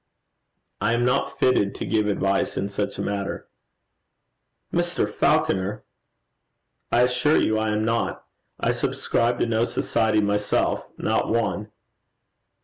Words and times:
'I 0.81 0.93
am 0.93 1.05
not 1.05 1.37
fitted 1.37 1.75
to 1.75 1.85
give 1.85 2.07
advice 2.07 2.57
in 2.57 2.69
such 2.69 2.97
a 2.97 3.03
matter.' 3.03 3.47
'Mr. 4.73 5.07
Falconer!' 5.07 5.83
'I 6.91 7.01
assure 7.03 7.37
you 7.37 7.59
I 7.59 7.69
am 7.69 7.85
not. 7.85 8.25
I 8.59 8.71
subscribe 8.71 9.37
to 9.41 9.45
no 9.45 9.63
society 9.65 10.19
myself 10.21 10.89
not 10.97 11.29
one.' 11.29 11.71